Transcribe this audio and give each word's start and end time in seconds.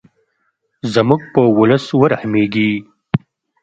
زموږ 0.93 1.21
په 1.33 1.41
ولس 1.59 1.85
ورحمیږې. 2.01 2.71